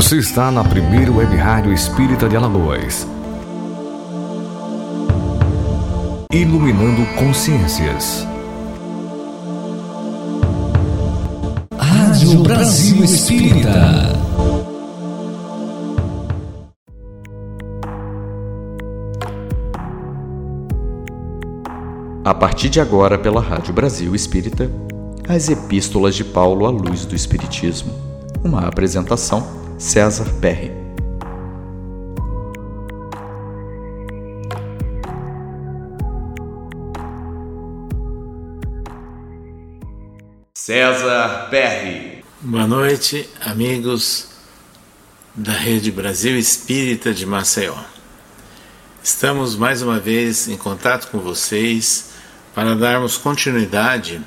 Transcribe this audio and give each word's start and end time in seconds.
Você 0.00 0.16
está 0.18 0.48
na 0.52 0.62
primeira 0.62 1.10
web 1.10 1.34
rádio 1.34 1.72
espírita 1.72 2.28
de 2.28 2.36
Alagoas. 2.36 3.04
Iluminando 6.32 7.04
consciências. 7.16 8.24
Rádio 11.76 12.44
Brasil 12.44 13.02
Espírita. 13.02 13.72
A 22.24 22.34
partir 22.34 22.68
de 22.68 22.80
agora, 22.80 23.18
pela 23.18 23.40
Rádio 23.40 23.74
Brasil 23.74 24.14
Espírita, 24.14 24.70
as 25.28 25.48
Epístolas 25.48 26.14
de 26.14 26.22
Paulo 26.22 26.66
à 26.66 26.70
Luz 26.70 27.04
do 27.04 27.16
Espiritismo. 27.16 27.92
Uma 28.44 28.68
apresentação 28.68 29.57
César 29.78 30.26
Perry. 30.40 30.72
César 40.52 41.48
Perry. 41.48 42.24
Boa 42.40 42.66
noite, 42.66 43.30
amigos 43.40 44.30
da 45.32 45.52
Rede 45.52 45.92
Brasil 45.92 46.36
Espírita 46.36 47.14
de 47.14 47.24
Maceió. 47.24 47.76
Estamos 49.00 49.54
mais 49.54 49.80
uma 49.80 50.00
vez 50.00 50.48
em 50.48 50.56
contato 50.56 51.08
com 51.08 51.20
vocês 51.20 52.14
para 52.52 52.74
darmos 52.74 53.16
continuidade 53.16 54.20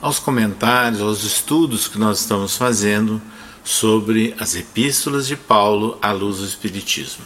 aos 0.00 0.18
comentários, 0.18 1.02
aos 1.02 1.24
estudos 1.24 1.88
que 1.88 1.98
nós 1.98 2.20
estamos 2.20 2.56
fazendo 2.56 3.20
sobre 3.64 4.34
as 4.38 4.54
epístolas 4.54 5.26
de 5.26 5.36
Paulo 5.36 5.98
à 6.02 6.12
luz 6.12 6.36
do 6.36 6.44
Espiritismo. 6.44 7.24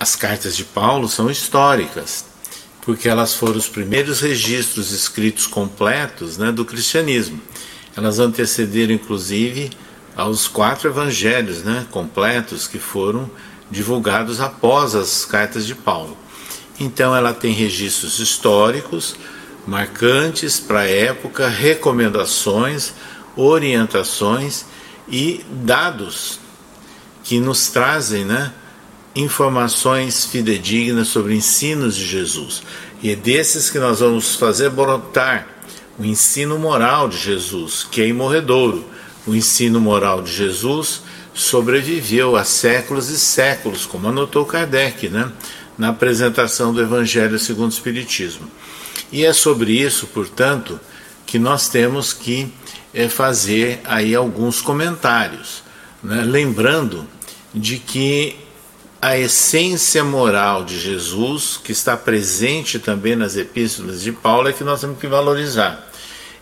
As 0.00 0.16
cartas 0.16 0.56
de 0.56 0.64
Paulo 0.64 1.06
são 1.06 1.30
históricas, 1.30 2.24
porque 2.80 3.06
elas 3.06 3.34
foram 3.34 3.58
os 3.58 3.68
primeiros 3.68 4.20
registros 4.20 4.92
escritos 4.92 5.46
completos 5.46 6.38
né, 6.38 6.50
do 6.50 6.64
cristianismo. 6.64 7.38
Elas 7.94 8.18
antecederam, 8.18 8.94
inclusive, 8.94 9.68
aos 10.16 10.48
quatro 10.48 10.88
evangelhos 10.88 11.62
né, 11.62 11.86
completos 11.90 12.66
que 12.66 12.78
foram 12.78 13.30
divulgados 13.70 14.40
após 14.40 14.94
as 14.94 15.26
cartas 15.26 15.66
de 15.66 15.74
Paulo. 15.74 16.16
Então, 16.78 17.14
ela 17.14 17.34
tem 17.34 17.52
registros 17.52 18.18
históricos 18.18 19.14
marcantes 19.66 20.58
para 20.58 20.80
a 20.80 20.88
época, 20.88 21.46
recomendações, 21.46 22.94
orientações 23.36 24.64
e 25.10 25.44
dados 25.50 26.38
que 27.24 27.40
nos 27.40 27.68
trazem 27.68 28.24
né, 28.24 28.52
informações 29.14 30.24
fidedignas 30.24 31.08
sobre 31.08 31.34
ensinos 31.34 31.96
de 31.96 32.06
Jesus. 32.06 32.62
E 33.02 33.10
é 33.10 33.16
desses 33.16 33.70
que 33.70 33.78
nós 33.78 34.00
vamos 34.00 34.36
fazer 34.36 34.70
brotar 34.70 35.48
o 35.98 36.04
ensino 36.04 36.58
moral 36.58 37.08
de 37.08 37.18
Jesus, 37.18 37.86
que 37.90 38.00
é 38.00 38.06
imorredouro. 38.06 38.84
O 39.26 39.34
ensino 39.34 39.80
moral 39.80 40.22
de 40.22 40.32
Jesus 40.32 41.02
sobreviveu 41.34 42.36
a 42.36 42.44
séculos 42.44 43.10
e 43.10 43.18
séculos, 43.18 43.86
como 43.86 44.08
anotou 44.08 44.44
Kardec, 44.44 45.08
né, 45.08 45.30
na 45.76 45.88
apresentação 45.90 46.72
do 46.72 46.80
Evangelho 46.80 47.38
segundo 47.38 47.70
o 47.70 47.74
Espiritismo. 47.74 48.50
E 49.12 49.24
é 49.24 49.32
sobre 49.32 49.72
isso, 49.72 50.06
portanto, 50.06 50.80
que 51.26 51.38
nós 51.38 51.68
temos 51.68 52.12
que 52.12 52.52
fazer 53.08 53.80
aí 53.84 54.14
alguns 54.14 54.60
comentários, 54.60 55.62
né? 56.02 56.22
lembrando 56.22 57.06
de 57.54 57.78
que 57.78 58.36
a 59.00 59.16
essência 59.16 60.04
moral 60.04 60.64
de 60.64 60.78
Jesus, 60.78 61.58
que 61.62 61.72
está 61.72 61.96
presente 61.96 62.78
também 62.78 63.16
nas 63.16 63.36
epístolas 63.36 64.02
de 64.02 64.12
Paulo, 64.12 64.48
é 64.48 64.52
que 64.52 64.62
nós 64.62 64.80
temos 64.80 64.98
que 64.98 65.06
valorizar. 65.06 65.88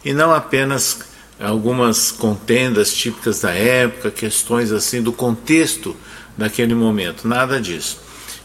E 0.05 0.13
não 0.13 0.33
apenas 0.33 1.01
algumas 1.41 2.11
contendas 2.11 2.93
típicas 2.93 3.41
da 3.41 3.53
época, 3.53 4.11
questões 4.11 4.73
assim 4.73 5.01
do 5.01 5.13
contexto 5.13 5.97
daquele 6.37 6.75
momento, 6.75 7.29
nada 7.29 7.61
disso. 7.61 8.01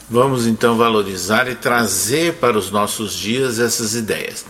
Vamos 0.10 0.46
então 0.46 0.78
valorizar 0.78 1.50
e 1.50 1.56
trazer 1.56 2.34
para 2.34 2.58
os 2.58 2.70
nossos 2.70 3.14
dias 3.14 3.58
essas 3.60 3.96
ideias. 3.96 4.46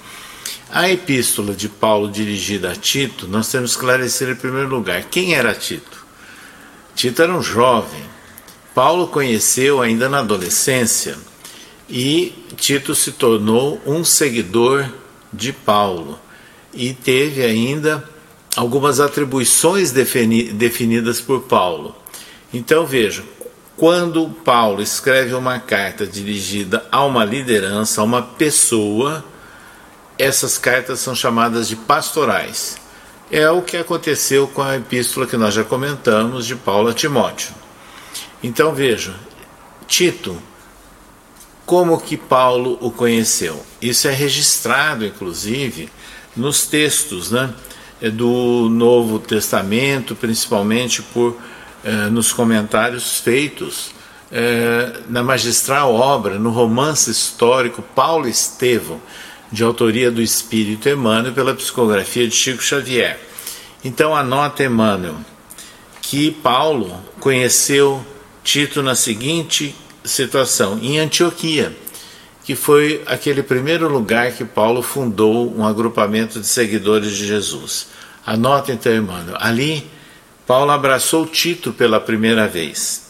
A 0.76 0.90
epístola 0.90 1.54
de 1.54 1.70
Paulo 1.70 2.10
dirigida 2.10 2.72
a 2.72 2.76
Tito, 2.76 3.28
nós 3.28 3.48
temos 3.48 3.74
que 3.74 3.78
esclarecer 3.78 4.28
em 4.30 4.36
primeiro 4.36 4.70
lugar 4.70 5.04
quem 5.04 5.36
era 5.36 5.54
Tito. 5.54 6.04
Tito 6.96 7.22
era 7.22 7.32
um 7.32 7.44
jovem. 7.44 8.02
Paulo 8.74 9.08
conheceu 9.08 9.84
ainda 9.84 10.10
na 10.10 10.18
adolescência 10.18 11.16
e 11.88 12.34
Tito 12.56 12.96
se 12.96 13.12
tornou 13.12 13.80
um 13.86 14.04
seguidor 14.04 14.90
de 15.32 15.54
Paulo 15.54 16.20
e 16.74 16.92
teve 16.92 17.44
ainda 17.44 18.04
algumas 18.56 19.00
atribuições 19.00 19.92
defini 19.92 20.46
definidas 20.46 21.22
por 21.22 21.42
Paulo. 21.42 21.96
Então 22.52 22.84
veja, 22.84 23.24
quando 23.78 24.28
Paulo 24.44 24.82
escreve 24.82 25.36
uma 25.36 25.60
carta 25.60 26.08
dirigida 26.08 26.84
a 26.92 27.06
uma 27.06 27.24
liderança, 27.24 28.02
a 28.02 28.04
uma 28.04 28.24
pessoa, 28.24 29.24
essas 30.24 30.58
cartas 30.58 31.00
são 31.00 31.14
chamadas 31.14 31.68
de 31.68 31.76
pastorais. 31.76 32.78
É 33.30 33.50
o 33.50 33.62
que 33.62 33.76
aconteceu 33.76 34.48
com 34.48 34.62
a 34.62 34.78
epístola 34.78 35.28
que 35.28 35.36
nós 35.36 35.54
já 35.54 35.64
comentamos 35.64 36.46
de 36.46 36.56
Paulo 36.56 36.90
a 36.90 36.94
Timóteo. 36.94 37.54
Então 38.42 38.74
vejam, 38.74 39.14
Tito, 39.86 40.38
como 41.66 42.00
que 42.00 42.16
Paulo 42.16 42.78
o 42.80 42.90
conheceu? 42.90 43.66
Isso 43.82 44.08
é 44.08 44.12
registrado, 44.12 45.06
inclusive, 45.06 45.90
nos 46.36 46.66
textos 46.68 47.32
né, 47.32 47.54
do 48.14 48.70
Novo 48.70 49.20
Testamento, 49.20 50.16
principalmente 50.16 51.02
por 51.02 51.38
eh, 51.84 52.10
nos 52.10 52.32
comentários 52.32 53.20
feitos 53.20 53.92
eh, 54.32 55.02
na 55.10 55.22
magistral 55.22 55.94
obra, 55.94 56.40
no 56.40 56.50
romance 56.50 57.10
histórico 57.10 57.82
Paulo 57.82 58.28
Estevão 58.28 59.02
de 59.54 59.64
autoria 59.64 60.10
do 60.10 60.20
Espírito 60.20 60.90
Emmanuel, 60.90 61.32
pela 61.32 61.54
psicografia 61.54 62.28
de 62.28 62.36
Chico 62.36 62.64
Xavier. 62.64 63.20
Então 63.86 64.16
anota 64.16 64.64
Emmanuel 64.64 65.18
que 66.02 66.32
Paulo 66.32 67.00
conheceu 67.20 68.04
Tito 68.44 68.82
na 68.82 68.96
seguinte 68.96 69.76
situação, 70.04 70.80
em 70.82 70.98
Antioquia, 70.98 71.72
que 72.44 72.56
foi 72.56 73.04
aquele 73.06 73.44
primeiro 73.44 73.88
lugar 73.88 74.32
que 74.32 74.44
Paulo 74.44 74.82
fundou 74.82 75.56
um 75.56 75.64
agrupamento 75.64 76.40
de 76.40 76.48
seguidores 76.48 77.12
de 77.16 77.28
Jesus. 77.28 77.90
Anota 78.26 78.72
então, 78.72 78.94
Emmanuel, 78.94 79.38
ali 79.40 79.88
Paulo 80.48 80.72
abraçou 80.72 81.28
Tito 81.28 81.72
pela 81.72 82.00
primeira 82.00 82.48
vez, 82.48 83.04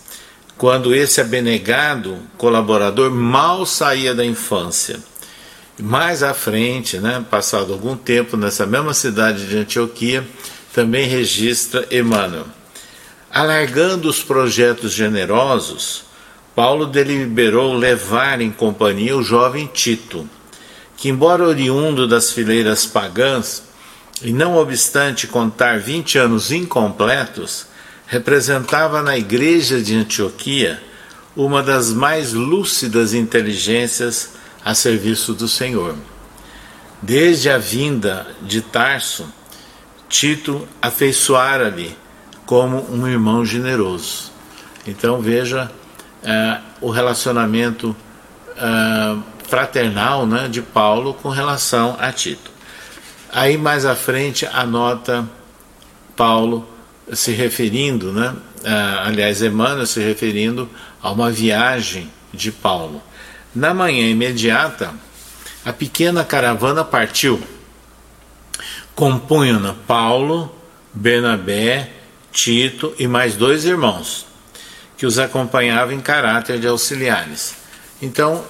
quando 0.58 0.94
esse 0.94 1.22
abnegado 1.22 2.20
colaborador 2.38 3.10
mal 3.10 3.66
saía 3.66 4.14
da 4.14 4.25
infância 4.25 5.00
mais 5.80 6.22
à 6.22 6.34
frente, 6.34 7.00
né, 7.00 7.26
passado 7.30 7.74
algum 7.74 7.96
tempo, 7.96 8.38
nessa 8.38 8.66
mesma 8.66 8.94
cidade 8.94 9.48
de 9.48 9.58
Antioquia, 9.58 10.26
também 10.74 11.08
registra 11.08 11.88
Emmanuel. 11.92 12.46
Alargando 13.32 14.08
os 14.08 14.22
projetos 14.22 14.94
generosos, 14.94 16.04
Paulo 16.56 16.86
deliberou 16.86 17.74
levar 17.74 18.42
em 18.42 18.52
companhia 18.52 19.18
o 19.18 19.24
jovem 19.24 19.66
Tito, 19.66 20.30
que, 20.96 21.10
embora 21.10 21.44
oriundo 21.44 22.08
das 22.08 22.32
fileiras 22.32 22.86
pagãs, 22.86 23.64
e 24.22 24.32
não 24.32 24.56
obstante 24.56 25.28
contar 25.28 25.80
20 25.80 26.18
anos 26.18 26.52
incompletos, 26.52 27.66
representava 28.06 29.02
na 29.02 29.18
igreja 29.18 29.81
de 29.81 29.96
Antioquia 29.96 30.80
uma 31.36 31.64
das 31.64 31.92
mais 31.92 32.31
lúcidas 32.31 33.14
inteligências 33.14 34.30
a 34.63 34.74
serviço 34.74 35.33
do 35.33 35.48
Senhor. 35.48 35.95
Desde 37.01 37.50
a 37.50 37.57
vinda 37.57 38.27
de 38.42 38.62
Tarso, 38.62 39.27
Tito 40.07 40.68
afeiçoara-lhe 40.81 41.98
como 42.45 42.89
um 42.94 43.07
irmão 43.07 43.44
generoso. 43.44 44.31
Então 44.86 45.19
veja 45.19 45.71
uh, 46.24 46.62
o 46.81 46.89
relacionamento 46.89 47.95
uh, 48.51 49.24
fraternal 49.48 50.25
né, 50.25 50.48
de 50.48 50.62
Paulo 50.62 51.13
com 51.13 51.30
relação 51.30 51.98
a 52.00 52.12
Tito. 52.12 52.51
Aí 53.31 53.57
mais 53.57 53.86
à 53.86 53.95
frente 53.95 54.45
anota 54.45 55.27
Paulo 56.16 56.68
se 57.12 57.31
referindo, 57.31 58.13
né, 58.13 58.30
uh, 58.30 59.07
aliás, 59.07 59.42
Emmanuel 59.42 59.86
se 59.86 60.00
referindo 60.00 60.69
a 61.01 61.12
uma 61.12 61.31
viagem 61.31 62.09
de 62.33 62.51
Paulo. 62.51 63.01
Na 63.56 63.74
manhã 63.74 64.10
imediata, 64.10 64.94
a 65.64 65.72
pequena 65.72 66.24
caravana 66.24 66.84
partiu. 66.84 67.42
Compunham-na 68.96 69.76
Paulo, 69.88 70.54
Bernabé, 70.94 71.92
Tito 72.32 72.96
e 72.98 73.08
mais 73.08 73.36
dois 73.36 73.64
irmãos, 73.64 74.26
que 74.98 75.06
os 75.06 75.20
acompanhavam 75.20 75.94
em 75.94 76.02
caráter 76.02 76.60
de 76.60 76.68
auxiliares. 76.68 77.56
Então, 78.02 78.44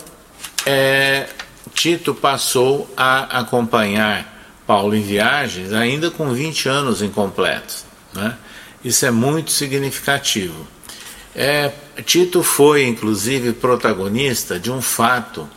é, 0.66 1.28
Tito 1.74 2.16
passou 2.16 2.92
a 2.96 3.40
acompanhar 3.40 4.34
Paulo 4.66 4.96
em 4.96 5.02
viagens 5.02 5.74
ainda 5.74 6.10
com 6.10 6.34
20 6.34 6.70
anos 6.70 7.02
incompletos. 7.02 7.86
Né? 8.14 8.38
Isso 8.84 9.06
é 9.06 9.12
muito 9.12 9.52
significativo. 9.52 10.68
É, 11.36 11.72
Tito 12.06 12.44
foi, 12.44 12.86
inclusive, 12.86 13.54
protagonista 13.54 14.60
de 14.60 14.72
um 14.72 14.82
fato 14.82 15.48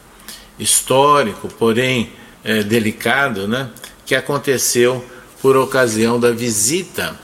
histórico, 0.58 1.48
porém 1.58 2.10
é, 2.42 2.62
delicado, 2.62 3.46
né, 3.46 3.68
que 4.04 4.14
aconteceu 4.14 5.04
por 5.42 5.56
ocasião 5.56 6.18
da 6.18 6.30
visita 6.30 7.14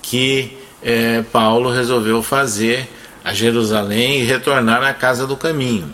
que 0.00 0.56
é, 0.82 1.22
Paulo 1.22 1.70
resolveu 1.70 2.22
fazer 2.22 2.88
a 3.22 3.34
Jerusalém 3.34 4.20
e 4.20 4.24
retornar 4.24 4.82
à 4.82 4.94
casa 4.94 5.26
do 5.26 5.36
caminho. 5.36 5.92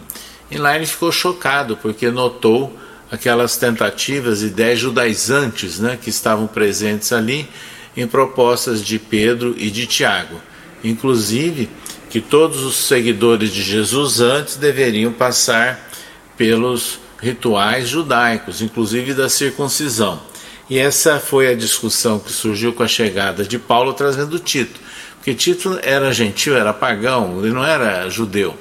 E 0.50 0.56
lá 0.56 0.76
ele 0.76 0.86
ficou 0.86 1.10
chocado 1.10 1.76
porque 1.76 2.10
notou 2.10 2.78
aquelas 3.10 3.56
tentativas, 3.56 4.42
ideias 4.42 4.78
judaizantes 4.78 5.80
né, 5.80 5.98
que 6.00 6.10
estavam 6.10 6.46
presentes 6.46 7.12
ali 7.12 7.48
em 7.96 8.06
propostas 8.06 8.82
de 8.82 8.98
Pedro 8.98 9.54
e 9.58 9.70
de 9.70 9.86
Tiago. 9.86 10.40
Inclusive, 10.82 11.68
que 12.14 12.20
todos 12.20 12.62
os 12.62 12.76
seguidores 12.76 13.52
de 13.52 13.60
Jesus 13.60 14.20
antes 14.20 14.54
deveriam 14.54 15.12
passar 15.12 15.90
pelos 16.36 17.00
rituais 17.20 17.88
judaicos, 17.88 18.62
inclusive 18.62 19.12
da 19.14 19.28
circuncisão. 19.28 20.22
E 20.70 20.78
essa 20.78 21.18
foi 21.18 21.48
a 21.48 21.56
discussão 21.56 22.20
que 22.20 22.30
surgiu 22.30 22.72
com 22.72 22.84
a 22.84 22.86
chegada 22.86 23.42
de 23.42 23.58
Paulo 23.58 23.92
trazendo 23.92 24.38
Tito, 24.38 24.78
porque 25.16 25.34
Tito 25.34 25.76
era 25.82 26.12
gentil, 26.12 26.56
era 26.56 26.72
pagão, 26.72 27.40
ele 27.42 27.52
não 27.52 27.64
era 27.64 28.08
judeu. 28.08 28.56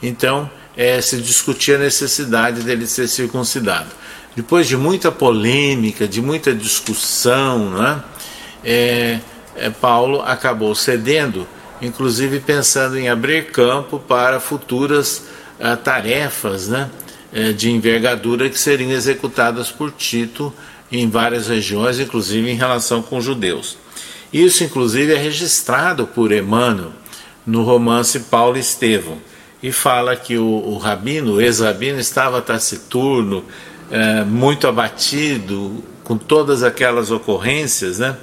Então, 0.00 0.48
é, 0.76 1.00
se 1.00 1.16
discutia 1.16 1.74
a 1.74 1.80
necessidade 1.80 2.62
dele 2.62 2.86
ser 2.86 3.08
circuncidado. 3.08 3.90
Depois 4.36 4.68
de 4.68 4.76
muita 4.76 5.10
polêmica, 5.10 6.06
de 6.06 6.22
muita 6.22 6.54
discussão, 6.54 7.68
né, 7.70 8.04
é, 8.64 9.18
é, 9.56 9.70
Paulo 9.70 10.22
acabou 10.22 10.72
cedendo, 10.76 11.48
inclusive 11.82 12.40
pensando 12.40 12.96
em 12.96 13.08
abrir 13.08 13.46
campo 13.50 13.98
para 13.98 14.38
futuras 14.38 15.26
uh, 15.58 15.76
tarefas 15.76 16.68
né, 16.68 16.88
uh, 17.32 17.52
de 17.52 17.70
envergadura 17.70 18.48
que 18.48 18.58
seriam 18.58 18.90
executadas 18.90 19.70
por 19.70 19.90
Tito 19.90 20.52
em 20.90 21.10
várias 21.10 21.48
regiões, 21.48 21.98
inclusive 21.98 22.48
em 22.48 22.54
relação 22.54 23.02
com 23.02 23.18
os 23.18 23.24
judeus. 23.24 23.76
Isso, 24.32 24.62
inclusive, 24.62 25.12
é 25.12 25.18
registrado 25.18 26.06
por 26.06 26.32
Emmanuel 26.32 26.92
no 27.44 27.64
romance 27.64 28.20
Paulo 28.20 28.56
Estevão, 28.56 29.18
e 29.62 29.72
fala 29.72 30.16
que 30.16 30.36
o, 30.38 30.44
o 30.44 30.78
rabino, 30.78 31.34
o 31.34 31.40
ex-rabino, 31.40 31.98
estava 31.98 32.40
taciturno, 32.40 33.38
uh, 33.90 34.26
muito 34.26 34.66
abatido 34.68 35.82
com 36.04 36.16
todas 36.16 36.62
aquelas 36.62 37.10
ocorrências, 37.10 37.98
né? 37.98 38.16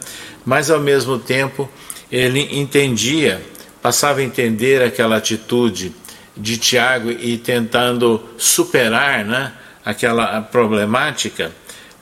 mas 0.45 0.69
ao 0.69 0.79
mesmo 0.79 1.17
tempo 1.17 1.69
ele 2.11 2.59
entendia, 2.59 3.41
passava 3.81 4.19
a 4.19 4.23
entender 4.23 4.81
aquela 4.81 5.17
atitude 5.17 5.93
de 6.35 6.57
Tiago 6.57 7.11
e 7.11 7.37
tentando 7.37 8.23
superar 8.37 9.25
né, 9.25 9.53
aquela 9.85 10.41
problemática, 10.41 11.51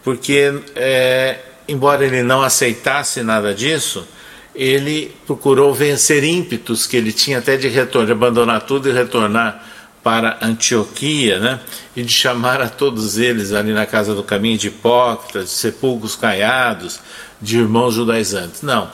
porque, 0.03 0.53
é, 0.75 1.39
embora 1.67 2.05
ele 2.05 2.23
não 2.23 2.41
aceitasse 2.41 3.21
nada 3.23 3.53
disso, 3.53 4.07
ele 4.55 5.15
procurou 5.25 5.73
vencer 5.73 6.23
ímpetos 6.23 6.87
que 6.87 6.97
ele 6.97 7.11
tinha 7.11 7.39
até 7.39 7.57
de 7.57 7.67
retorno, 7.67 8.07
de 8.07 8.11
abandonar 8.11 8.61
tudo 8.61 8.89
e 8.89 8.93
retornar 8.93 9.63
para 10.03 10.37
Antioquia, 10.41 11.39
né? 11.39 11.59
e 11.95 12.01
de 12.01 12.11
chamar 12.11 12.61
a 12.61 12.69
todos 12.69 13.17
eles 13.17 13.51
ali 13.51 13.73
na 13.73 13.85
casa 13.85 14.15
do 14.15 14.23
caminho 14.23 14.57
de 14.57 14.67
hipócritas, 14.67 15.45
de 15.45 15.49
sepulcros 15.49 16.15
caiados, 16.15 16.99
de 17.41 17.57
irmãos 17.57 17.93
judaizantes. 17.93 18.61
Não. 18.61 18.89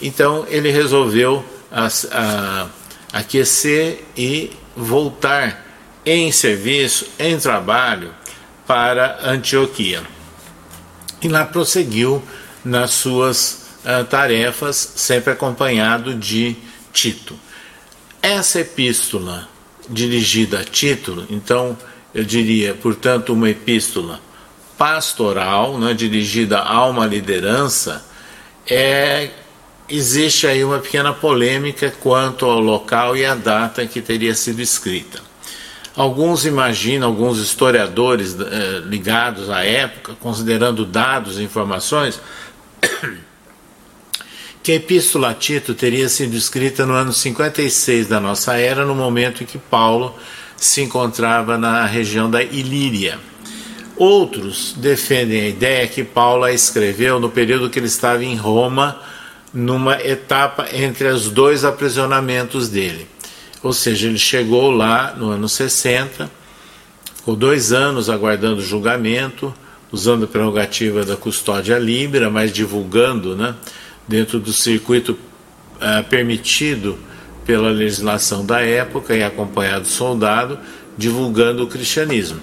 Então 0.00 0.46
ele 0.48 0.70
resolveu 0.70 1.44
a, 1.70 2.68
aquecer 3.12 4.04
e 4.16 4.50
voltar 4.76 5.64
em 6.04 6.30
serviço, 6.32 7.06
em 7.18 7.38
trabalho 7.38 8.12
para 8.66 9.18
Antioquia. 9.22 10.02
E 11.22 11.28
lá 11.28 11.44
prosseguiu 11.44 12.22
nas 12.64 12.90
suas 12.90 13.66
uh, 13.84 14.04
tarefas, 14.04 14.76
sempre 14.96 15.32
acompanhado 15.32 16.14
de 16.14 16.56
Tito. 16.92 17.38
Essa 18.20 18.60
epístola 18.60 19.48
dirigida 19.88 20.60
a 20.60 20.64
título, 20.64 21.26
então 21.28 21.76
eu 22.14 22.24
diria, 22.24 22.74
portanto, 22.74 23.32
uma 23.32 23.50
epístola 23.50 24.20
pastoral, 24.78 25.78
né, 25.78 25.92
dirigida 25.92 26.58
a 26.60 26.86
uma 26.86 27.06
liderança, 27.06 28.04
é, 28.66 29.30
existe 29.88 30.46
aí 30.46 30.64
uma 30.64 30.78
pequena 30.78 31.12
polêmica 31.12 31.92
quanto 32.00 32.46
ao 32.46 32.60
local 32.60 33.16
e 33.16 33.24
à 33.24 33.34
data 33.34 33.86
que 33.86 34.00
teria 34.00 34.34
sido 34.34 34.60
escrita. 34.60 35.20
Alguns 35.96 36.44
imaginam, 36.44 37.06
alguns 37.06 37.38
historiadores 37.38 38.36
eh, 38.38 38.82
ligados 38.86 39.48
à 39.48 39.62
época, 39.62 40.16
considerando 40.20 40.84
dados 40.84 41.38
e 41.38 41.42
informações, 41.44 42.20
que 44.60 44.72
a 44.72 44.74
Epístola 44.74 45.30
a 45.30 45.34
Tito 45.34 45.72
teria 45.72 46.08
sido 46.08 46.34
escrita 46.34 46.84
no 46.84 46.94
ano 46.94 47.12
56 47.12 48.08
da 48.08 48.18
nossa 48.18 48.56
era, 48.56 48.84
no 48.84 48.94
momento 48.94 49.44
em 49.44 49.46
que 49.46 49.58
Paulo 49.58 50.12
se 50.56 50.82
encontrava 50.82 51.56
na 51.56 51.84
região 51.86 52.28
da 52.28 52.42
Ilíria. 52.42 53.20
Outros 53.96 54.74
defendem 54.76 55.42
a 55.42 55.48
ideia 55.48 55.86
que 55.86 56.02
Paulo 56.02 56.42
a 56.42 56.52
escreveu 56.52 57.20
no 57.20 57.30
período 57.30 57.70
que 57.70 57.78
ele 57.78 57.86
estava 57.86 58.24
em 58.24 58.34
Roma, 58.34 59.00
numa 59.54 60.02
etapa 60.02 60.66
entre 60.72 61.06
os 61.06 61.30
dois 61.30 61.64
aprisionamentos 61.64 62.68
dele. 62.68 63.06
Ou 63.62 63.72
seja, 63.72 64.08
ele 64.08 64.18
chegou 64.18 64.70
lá 64.70 65.14
no 65.16 65.30
ano 65.30 65.48
60, 65.48 66.28
ficou 67.14 67.36
dois 67.36 67.72
anos 67.72 68.10
aguardando 68.10 68.60
julgamento, 68.60 69.54
usando 69.92 70.24
a 70.24 70.26
prerrogativa 70.26 71.04
da 71.04 71.16
custódia 71.16 71.78
libera, 71.78 72.28
mas 72.28 72.52
divulgando, 72.52 73.36
né? 73.36 73.54
dentro 74.08 74.38
do 74.38 74.52
circuito 74.52 75.12
uh, 75.12 76.04
permitido 76.08 76.98
pela 77.46 77.70
legislação 77.70 78.44
da 78.44 78.60
época 78.60 79.14
e 79.14 79.22
acompanhado 79.22 79.86
soldado, 79.86 80.58
divulgando 80.96 81.62
o 81.62 81.66
cristianismo. 81.66 82.40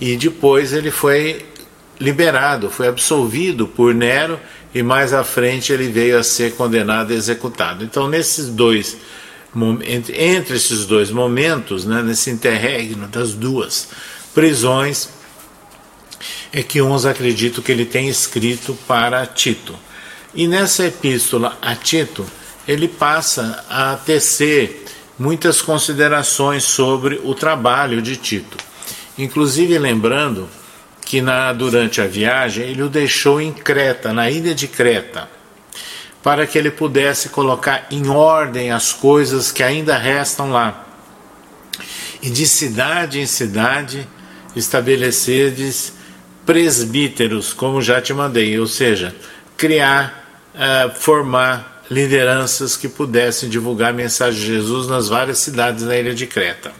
E 0.00 0.16
depois 0.16 0.72
ele 0.72 0.90
foi 0.90 1.44
liberado, 2.00 2.70
foi 2.70 2.86
absolvido 2.88 3.66
por 3.66 3.94
Nero 3.94 4.38
e 4.74 4.82
mais 4.82 5.12
à 5.12 5.24
frente 5.24 5.72
ele 5.72 5.88
veio 5.88 6.18
a 6.18 6.22
ser 6.22 6.54
condenado 6.54 7.12
e 7.12 7.16
executado. 7.16 7.84
Então, 7.84 8.08
nesses 8.08 8.48
dois 8.48 8.96
entre, 9.82 10.56
esses 10.56 10.84
dois 10.84 11.10
momentos, 11.10 11.84
né, 11.84 12.02
nesse 12.02 12.30
interregno 12.30 13.08
das 13.08 13.32
duas 13.32 13.88
prisões, 14.34 15.08
é 16.52 16.62
que 16.62 16.82
uns 16.82 17.06
acreditam 17.06 17.62
que 17.62 17.72
ele 17.72 17.84
tem 17.84 18.08
escrito 18.08 18.76
para 18.86 19.24
Tito. 19.26 19.74
E 20.34 20.46
nessa 20.46 20.86
epístola 20.86 21.56
a 21.62 21.74
Tito, 21.74 22.26
ele 22.66 22.86
passa 22.86 23.64
a 23.68 23.96
tecer 23.96 24.84
muitas 25.18 25.62
considerações 25.62 26.64
sobre 26.64 27.20
o 27.24 27.34
trabalho 27.34 28.02
de 28.02 28.16
Tito. 28.16 28.56
Inclusive 29.16 29.78
lembrando 29.78 30.48
que 31.08 31.22
na, 31.22 31.54
durante 31.54 32.02
a 32.02 32.06
viagem 32.06 32.68
ele 32.68 32.82
o 32.82 32.88
deixou 32.90 33.40
em 33.40 33.50
Creta, 33.50 34.12
na 34.12 34.30
ilha 34.30 34.54
de 34.54 34.68
Creta, 34.68 35.26
para 36.22 36.46
que 36.46 36.58
ele 36.58 36.70
pudesse 36.70 37.30
colocar 37.30 37.86
em 37.90 38.08
ordem 38.10 38.70
as 38.70 38.92
coisas 38.92 39.50
que 39.50 39.62
ainda 39.62 39.96
restam 39.96 40.50
lá. 40.50 40.86
E 42.20 42.28
de 42.28 42.46
cidade 42.46 43.18
em 43.20 43.24
cidade 43.24 44.06
estabeleceres 44.54 45.94
presbíteros, 46.44 47.54
como 47.54 47.80
já 47.80 48.02
te 48.02 48.12
mandei, 48.12 48.60
ou 48.60 48.66
seja, 48.66 49.16
criar 49.56 50.44
uh, 50.54 50.94
formar 50.94 51.84
lideranças 51.90 52.76
que 52.76 52.86
pudessem 52.86 53.48
divulgar 53.48 53.90
a 53.90 53.94
mensagem 53.94 54.38
de 54.38 54.46
Jesus 54.46 54.86
nas 54.88 55.08
várias 55.08 55.38
cidades 55.38 55.84
da 55.84 55.98
ilha 55.98 56.14
de 56.14 56.26
Creta. 56.26 56.70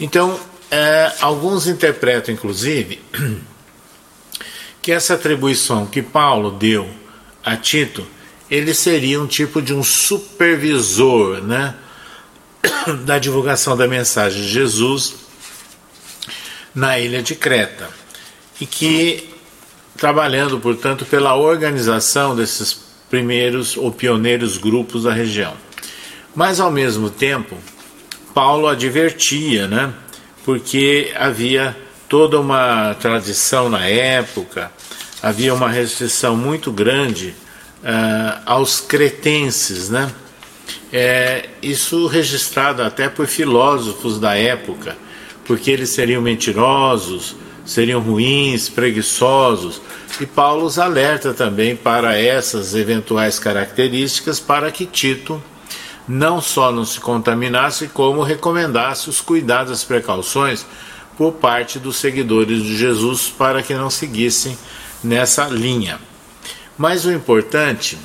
Então, 0.00 0.40
uh, 0.72 1.16
alguns 1.20 1.66
interpretam, 1.66 2.34
inclusive, 2.34 3.00
que 4.80 4.90
essa 4.90 5.14
atribuição 5.14 5.86
que 5.86 6.02
Paulo 6.02 6.50
deu 6.50 6.88
a 7.44 7.56
Tito, 7.56 8.06
ele 8.50 8.74
seria 8.74 9.20
um 9.20 9.26
tipo 9.26 9.60
de 9.60 9.74
um 9.74 9.82
supervisor, 9.82 11.42
né, 11.42 11.74
da 13.04 13.18
divulgação 13.18 13.76
da 13.76 13.86
mensagem 13.86 14.42
de 14.42 14.48
Jesus 14.48 15.14
na 16.74 16.98
ilha 16.98 17.22
de 17.22 17.34
Creta. 17.34 17.88
E 18.60 18.66
que 18.66 19.28
trabalhando, 19.96 20.58
portanto, 20.58 21.04
pela 21.04 21.34
organização 21.36 22.34
desses 22.34 22.72
primeiros 23.10 23.76
ou 23.76 23.92
pioneiros 23.92 24.56
grupos 24.56 25.04
da 25.04 25.12
região. 25.12 25.54
Mas 26.34 26.60
ao 26.60 26.70
mesmo 26.70 27.10
tempo, 27.10 27.56
Paulo 28.32 28.66
advertia, 28.66 29.68
né? 29.68 29.92
Porque 30.44 31.12
havia 31.16 31.76
toda 32.08 32.38
uma 32.38 32.94
tradição 32.94 33.68
na 33.68 33.86
época, 33.86 34.70
havia 35.22 35.54
uma 35.54 35.68
restrição 35.68 36.36
muito 36.36 36.70
grande 36.70 37.34
uh, 37.82 38.42
aos 38.44 38.80
cretenses, 38.80 39.88
né? 39.88 40.10
É, 40.92 41.48
isso 41.62 42.06
registrado 42.06 42.82
até 42.82 43.08
por 43.08 43.26
filósofos 43.26 44.18
da 44.18 44.36
época, 44.36 44.96
porque 45.46 45.70
eles 45.70 45.90
seriam 45.90 46.20
mentirosos, 46.20 47.34
seriam 47.64 48.00
ruins, 48.00 48.68
preguiçosos. 48.68 49.80
E 50.20 50.26
Paulo 50.26 50.66
os 50.66 50.78
alerta 50.78 51.32
também 51.32 51.74
para 51.74 52.18
essas 52.18 52.74
eventuais 52.74 53.38
características 53.38 54.38
para 54.38 54.70
que 54.70 54.84
Tito 54.84 55.42
não 56.08 56.40
só 56.40 56.72
não 56.72 56.84
se 56.84 57.00
contaminasse, 57.00 57.88
como 57.88 58.22
recomendasse 58.22 59.08
os 59.08 59.20
cuidados, 59.20 59.72
as 59.72 59.84
precauções 59.84 60.66
por 61.16 61.32
parte 61.32 61.78
dos 61.78 61.96
seguidores 61.96 62.62
de 62.62 62.76
Jesus 62.76 63.28
para 63.28 63.62
que 63.62 63.74
não 63.74 63.90
seguissem 63.90 64.56
nessa 65.02 65.46
linha. 65.46 66.00
Mas 66.76 67.04
o 67.04 67.12
importante 67.12 67.98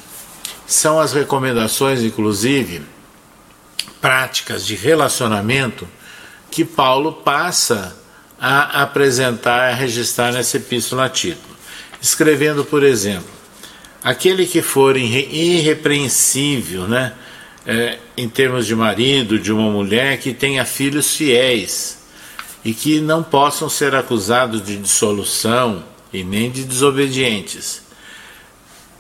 são 0.66 1.00
as 1.00 1.14
recomendações, 1.14 2.04
inclusive, 2.04 2.82
práticas 4.02 4.66
de 4.66 4.76
relacionamento 4.76 5.88
que 6.52 6.66
Paulo 6.66 7.14
passa 7.14 7.96
a 8.40 8.84
apresentar, 8.84 9.72
a 9.72 9.74
registrar 9.74 10.32
nessa 10.32 10.58
epístola 10.58 11.06
a 11.06 11.10
Tito. 11.10 11.58
Escrevendo, 12.02 12.64
por 12.64 12.84
exemplo, 12.84 13.30
aquele 14.04 14.46
que 14.46 14.62
for 14.62 14.96
irrepreensível, 14.96 16.88
né, 16.88 17.14
é, 17.68 18.00
em 18.16 18.30
termos 18.30 18.66
de 18.66 18.76
marido, 18.76 19.38
de 19.38 19.52
uma 19.52 19.70
mulher 19.70 20.18
que 20.20 20.34
tenha 20.34 20.66
filhos 20.66 21.16
fiéis 21.16 21.98
e 22.64 22.74
que 22.74 23.02
não 23.02 23.22
possam 23.22 23.70
ser 23.70 23.94
acusados 23.94 24.64
de 24.64 24.78
dissolução 24.78 25.84
e 26.12 26.24
nem 26.24 26.50
de 26.50 26.64
desobedientes. 26.64 27.82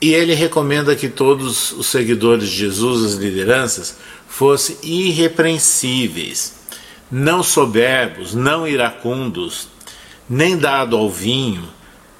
E 0.01 0.13
ele 0.13 0.35
recomenda 0.35 0.95
que 0.95 1.09
todos 1.09 1.71
os 1.71 1.87
seguidores 1.87 2.49
de 2.49 2.55
Jesus, 2.55 3.13
as 3.13 3.19
lideranças, 3.19 3.97
fossem 4.27 4.77
irrepreensíveis 4.83 6.57
não 7.09 7.41
soberbos, 7.41 8.33
não 8.33 8.67
iracundos, 8.67 9.69
nem 10.29 10.57
dado 10.57 10.97
ao 10.97 11.09
vinho, 11.09 11.63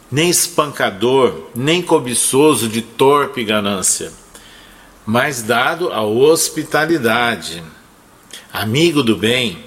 nem 0.10 0.30
espancador, 0.30 1.50
nem 1.54 1.82
cobiçoso 1.82 2.70
de 2.70 2.82
torpe 2.82 3.44
ganância, 3.44 4.12
mas 5.08 5.42
dado 5.42 5.94
à 5.94 6.02
hospitalidade, 6.04 7.64
amigo 8.52 9.02
do 9.02 9.16
bem, 9.16 9.64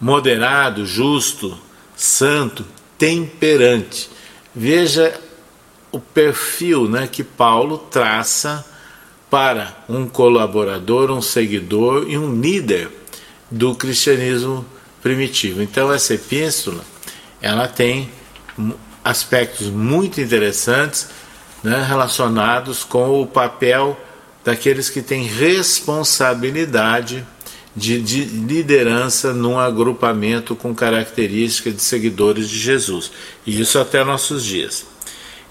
moderado, 0.00 0.86
justo, 0.86 1.58
santo, 1.96 2.64
temperante. 2.96 4.08
Veja 4.54 5.20
o 5.90 5.98
perfil 5.98 6.88
né, 6.88 7.08
que 7.10 7.24
Paulo 7.24 7.76
traça 7.76 8.64
para 9.28 9.76
um 9.88 10.06
colaborador, 10.08 11.10
um 11.10 11.20
seguidor 11.20 12.08
e 12.08 12.16
um 12.16 12.40
líder 12.40 12.88
do 13.50 13.74
cristianismo 13.74 14.64
primitivo. 15.02 15.60
Então 15.60 15.92
essa 15.92 16.14
epístola 16.14 16.84
ela 17.40 17.66
tem 17.66 18.08
aspectos 19.02 19.66
muito 19.66 20.20
interessantes 20.20 21.08
né, 21.64 21.84
relacionados 21.84 22.84
com 22.84 23.20
o 23.20 23.26
papel 23.26 23.98
daqueles 24.44 24.90
que 24.90 25.02
têm 25.02 25.24
responsabilidade 25.24 27.24
de, 27.74 28.00
de, 28.02 28.24
liderança 28.24 29.32
num 29.32 29.58
agrupamento 29.58 30.54
com 30.54 30.74
características 30.74 31.74
de 31.74 31.82
seguidores 31.82 32.48
de 32.48 32.58
Jesus. 32.58 33.10
E 33.46 33.60
isso 33.60 33.78
até 33.78 34.04
nossos 34.04 34.44
dias. 34.44 34.86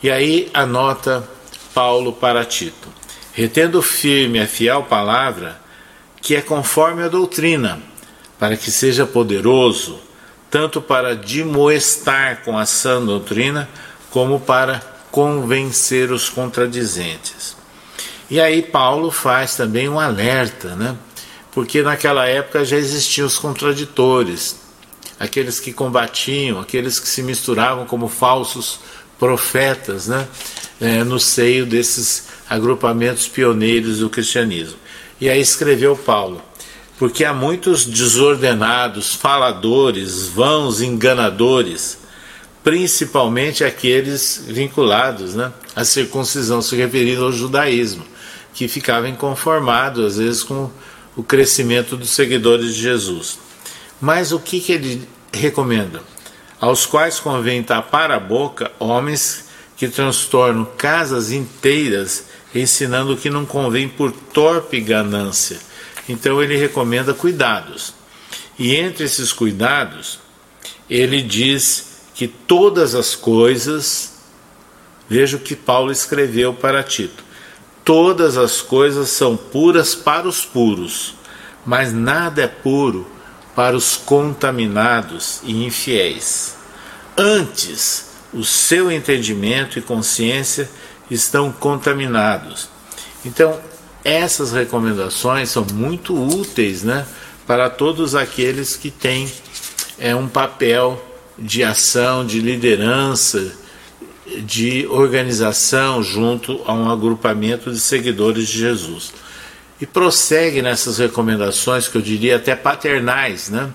E 0.04 0.10
aí 0.10 0.50
anota 0.54 1.28
Paulo 1.74 2.14
para 2.14 2.46
Tito: 2.46 2.90
retendo 3.34 3.82
firme 3.82 4.40
a 4.40 4.48
fiel 4.48 4.84
palavra, 4.84 5.60
que 6.22 6.36
é 6.36 6.42
conforme 6.42 7.04
a 7.04 7.08
doutrina 7.08 7.82
para 8.38 8.58
que 8.58 8.72
seja 8.72 9.06
poderoso, 9.06 10.00
tanto 10.50 10.82
para 10.82 11.16
demoestar 11.16 12.44
com 12.44 12.58
a 12.58 12.66
sã 12.66 13.04
doutrina, 13.04 13.70
como 14.10 14.40
para 14.40 14.80
convencer 15.12 16.12
os 16.12 16.28
contradizentes. 16.28 17.61
E 18.32 18.40
aí 18.40 18.62
Paulo 18.62 19.12
faz 19.12 19.58
também 19.58 19.90
um 19.90 20.00
alerta, 20.00 20.74
né? 20.74 20.96
Porque 21.52 21.82
naquela 21.82 22.26
época 22.26 22.64
já 22.64 22.78
existiam 22.78 23.28
os 23.28 23.38
contraditores, 23.38 24.56
aqueles 25.20 25.60
que 25.60 25.74
combatiam, 25.74 26.58
aqueles 26.58 26.98
que 26.98 27.10
se 27.10 27.22
misturavam 27.22 27.86
como 27.86 28.08
falsos 28.08 28.80
profetas, 29.20 30.08
né? 30.08 30.26
É, 30.80 31.04
no 31.04 31.20
seio 31.20 31.66
desses 31.66 32.30
agrupamentos 32.50 33.28
pioneiros 33.28 34.00
do 34.00 34.10
cristianismo. 34.10 34.78
E 35.20 35.30
aí 35.30 35.42
escreveu 35.42 35.98
Paulo: 35.98 36.42
porque 36.98 37.26
há 37.26 37.34
muitos 37.34 37.84
desordenados, 37.84 39.14
faladores, 39.14 40.28
vãos, 40.28 40.80
enganadores, 40.80 41.98
principalmente 42.64 43.66
aqueles 43.66 44.46
vinculados 44.48 45.36
né, 45.36 45.52
à 45.76 45.84
circuncisão, 45.84 46.62
se 46.62 46.78
referindo 46.78 47.26
ao 47.26 47.34
judaísmo, 47.34 48.06
que 48.54 48.68
ficavam 48.68 49.10
inconformados 49.10 50.06
às 50.06 50.18
vezes 50.18 50.44
com 50.44 50.70
o 51.16 51.24
crescimento 51.24 51.96
dos 51.98 52.10
seguidores 52.10 52.76
de 52.76 52.82
Jesus. 52.82 53.40
Mas 54.00 54.32
o 54.32 54.40
que, 54.40 54.60
que 54.60 54.72
ele 54.72 55.08
recomenda? 55.34 56.02
Aos 56.60 56.86
quais 56.86 57.20
convém 57.20 57.64
tapar 57.64 58.12
a 58.12 58.20
boca 58.20 58.72
homens 58.80 59.46
que 59.76 59.88
transtornam 59.88 60.66
casas 60.78 61.32
inteiras, 61.32 62.26
ensinando 62.54 63.14
o 63.14 63.18
que 63.18 63.30
não 63.30 63.46
convém 63.46 63.90
por 63.90 64.12
torpe 64.12 64.80
ganância 64.80 65.60
então 66.08 66.42
ele 66.42 66.58
recomenda 66.58 67.14
cuidados. 67.14 67.94
E 68.58 68.76
entre 68.76 69.06
esses 69.06 69.32
cuidados, 69.32 70.20
ele 70.90 71.22
diz 71.22 72.02
que 72.14 72.28
todas 72.28 72.94
as 72.94 73.16
coisas, 73.16 74.14
veja 75.10 75.38
o 75.38 75.40
que 75.40 75.56
Paulo 75.56 75.92
escreveu 75.92 76.54
para 76.54 76.84
Tito: 76.84 77.24
todas 77.84 78.38
as 78.38 78.62
coisas 78.62 79.10
são 79.10 79.36
puras 79.36 79.96
para 79.96 80.28
os 80.28 80.46
puros, 80.46 81.16
mas 81.66 81.94
nada 81.94 82.44
é 82.44 82.48
puro 82.48 83.08
para 83.56 83.76
os 83.76 83.98
contaminados 83.98 85.42
e 85.44 85.66
infiéis. 85.66 86.56
Antes, 87.18 88.12
o 88.34 88.44
seu 88.44 88.92
entendimento 88.92 89.78
e 89.78 89.82
consciência 89.82 90.70
estão 91.10 91.52
contaminados. 91.52 92.70
Então, 93.26 93.60
essas 94.04 94.52
recomendações 94.52 95.50
são 95.50 95.66
muito 95.74 96.16
úteis 96.16 96.84
né, 96.84 97.06
para 97.46 97.70
todos 97.70 98.16
aqueles 98.16 98.76
que 98.76 98.90
têm 98.90 99.32
é, 100.00 100.16
um 100.16 100.28
papel 100.28 101.04
de 101.38 101.64
ação, 101.64 102.26
de 102.26 102.40
liderança, 102.40 103.54
de 104.40 104.88
organização 104.88 106.02
junto 106.02 106.62
a 106.66 106.74
um 106.74 106.90
agrupamento 106.90 107.72
de 107.72 107.80
seguidores 107.80 108.48
de 108.48 108.58
Jesus. 108.60 109.14
E 109.80 109.86
prossegue 109.86 110.62
nessas 110.62 111.00
recomendações, 111.00 111.88
que 111.88 111.98
eu 111.98 112.02
diria 112.02 112.36
até 112.36 112.56
paternais, 112.56 113.50
né? 113.50 113.70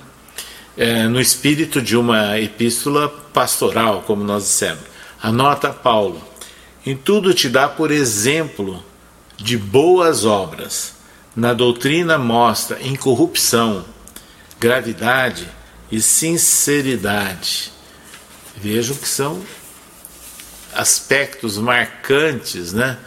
É, 0.76 1.08
no 1.08 1.20
espírito 1.20 1.80
de 1.80 1.96
uma 1.96 2.38
epístola 2.38 3.08
pastoral, 3.32 4.02
como 4.06 4.22
nós 4.22 4.44
dissemos. 4.44 4.84
Anota 5.22 5.70
Paulo: 5.70 6.22
em 6.84 6.96
tudo 6.96 7.34
te 7.34 7.48
dá 7.48 7.68
por 7.68 7.90
exemplo 7.90 8.84
de 9.36 9.56
boas 9.56 10.24
obras. 10.24 10.94
Na 11.34 11.52
doutrina 11.52 12.16
mostra 12.16 12.80
incorrupção, 12.82 13.84
gravidade 14.58 15.46
e 15.90 16.00
sinceridade. 16.00 17.72
Vejam 18.56 18.96
que 18.96 19.08
são 19.08 19.42
aspectos 20.76 21.58
marcantes 21.58 22.72
né, 22.72 22.98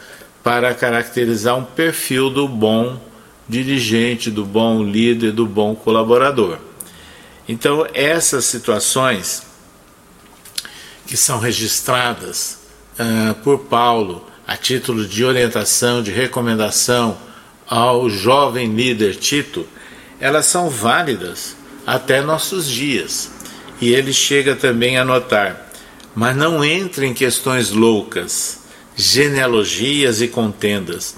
para 0.42 0.74
caracterizar 0.74 1.56
um 1.56 1.64
perfil 1.64 2.30
do 2.30 2.48
bom 2.48 3.00
dirigente, 3.48 4.30
do 4.30 4.44
bom 4.44 4.82
líder, 4.82 5.32
do 5.32 5.46
bom 5.46 5.74
colaborador. 5.74 6.58
Então, 7.48 7.86
essas 7.92 8.44
situações 8.44 9.42
que 11.06 11.16
são 11.16 11.38
registradas 11.38 12.58
uh, 12.98 13.34
por 13.42 13.60
Paulo 13.60 14.26
a 14.46 14.56
título 14.56 15.06
de 15.06 15.24
orientação, 15.24 16.02
de 16.02 16.10
recomendação 16.10 17.16
ao 17.68 18.10
jovem 18.10 18.74
líder 18.74 19.14
Tito, 19.14 19.66
elas 20.20 20.46
são 20.46 20.68
válidas 20.68 21.56
até 21.86 22.20
nossos 22.20 22.68
dias. 22.68 23.30
E 23.80 23.92
ele 23.92 24.12
chega 24.12 24.54
também 24.54 24.98
a 24.98 25.04
notar: 25.04 25.69
mas 26.14 26.36
não 26.36 26.64
entre 26.64 27.06
em 27.06 27.14
questões 27.14 27.70
loucas, 27.70 28.60
genealogias 28.96 30.20
e 30.20 30.28
contendas, 30.28 31.14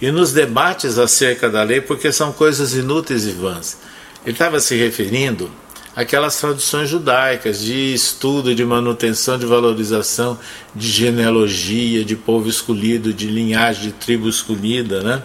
e 0.00 0.10
nos 0.10 0.32
debates 0.32 0.98
acerca 0.98 1.48
da 1.48 1.62
lei, 1.62 1.80
porque 1.80 2.10
são 2.10 2.32
coisas 2.32 2.74
inúteis 2.74 3.24
e 3.26 3.30
vãs. 3.30 3.78
Ele 4.24 4.32
estava 4.32 4.58
se 4.58 4.74
referindo 4.74 5.50
àquelas 5.94 6.36
traduções 6.36 6.88
judaicas 6.88 7.60
de 7.60 7.94
estudo, 7.94 8.54
de 8.54 8.64
manutenção, 8.64 9.38
de 9.38 9.46
valorização, 9.46 10.38
de 10.74 10.88
genealogia, 10.88 12.04
de 12.04 12.16
povo 12.16 12.48
escolhido, 12.48 13.12
de 13.12 13.28
linhagem, 13.28 13.84
de 13.84 13.92
tribo 13.92 14.28
escolhida, 14.28 15.02
né? 15.02 15.22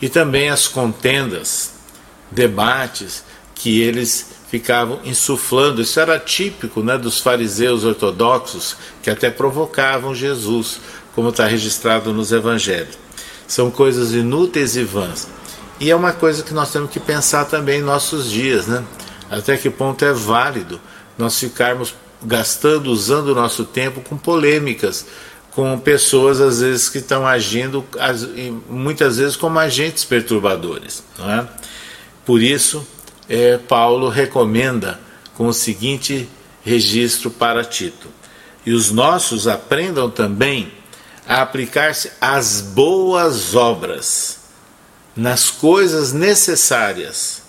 E 0.00 0.08
também 0.08 0.48
as 0.48 0.66
contendas, 0.66 1.72
debates 2.30 3.24
que 3.54 3.80
eles 3.80 4.37
ficavam 4.50 5.00
insuflando. 5.04 5.82
Isso 5.82 6.00
era 6.00 6.18
típico 6.18 6.82
né, 6.82 6.96
dos 6.98 7.20
fariseus 7.20 7.84
ortodoxos 7.84 8.76
que 9.02 9.10
até 9.10 9.30
provocavam 9.30 10.14
Jesus, 10.14 10.80
como 11.14 11.28
está 11.28 11.46
registrado 11.46 12.12
nos 12.12 12.32
evangelhos. 12.32 12.98
São 13.46 13.70
coisas 13.70 14.12
inúteis 14.12 14.76
e 14.76 14.84
vãs. 14.84 15.28
E 15.80 15.90
é 15.90 15.96
uma 15.96 16.12
coisa 16.12 16.42
que 16.42 16.52
nós 16.52 16.72
temos 16.72 16.90
que 16.90 16.98
pensar 16.98 17.44
também 17.44 17.80
em 17.80 17.84
nossos 17.84 18.30
dias, 18.30 18.66
né? 18.66 18.84
Até 19.30 19.56
que 19.56 19.70
ponto 19.70 20.04
é 20.04 20.12
válido 20.12 20.80
nós 21.16 21.38
ficarmos 21.38 21.94
gastando, 22.22 22.90
usando 22.90 23.28
o 23.28 23.34
nosso 23.34 23.64
tempo 23.64 24.00
com 24.00 24.16
polêmicas, 24.16 25.06
com 25.52 25.78
pessoas 25.78 26.40
às 26.40 26.60
vezes 26.60 26.88
que 26.88 26.98
estão 26.98 27.26
agindo, 27.26 27.84
muitas 28.68 29.18
vezes 29.18 29.36
como 29.36 29.58
agentes 29.58 30.04
perturbadores, 30.04 31.02
não 31.18 31.30
é? 31.30 31.48
Por 32.24 32.42
isso, 32.42 32.86
é, 33.28 33.58
Paulo 33.58 34.08
recomenda 34.08 35.00
com 35.34 35.46
o 35.46 35.52
seguinte 35.52 36.28
registro 36.64 37.30
para 37.30 37.64
Tito: 37.64 38.08
e 38.64 38.72
os 38.72 38.90
nossos 38.90 39.46
aprendam 39.46 40.10
também 40.10 40.72
a 41.26 41.42
aplicar-se 41.42 42.10
às 42.20 42.60
boas 42.60 43.54
obras, 43.54 44.38
nas 45.14 45.50
coisas 45.50 46.12
necessárias, 46.12 47.42